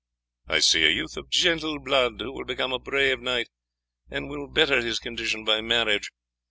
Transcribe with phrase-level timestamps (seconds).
[0.47, 3.49] I see a youth of gentle blood who will become a brave knight,
[4.09, 6.09] and will better his condition by marriage.